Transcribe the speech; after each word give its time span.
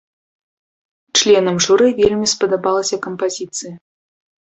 Членам 1.19 1.57
журы 1.67 1.87
вельмі 2.01 2.33
спадабалася 2.35 3.03
кампазіцыя. 3.07 3.73